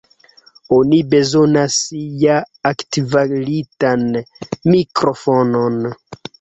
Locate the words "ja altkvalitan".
2.23-4.09